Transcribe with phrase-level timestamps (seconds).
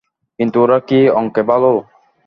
[0.39, 1.71] কিন্তু ওরা কি অঙ্কে ভালো?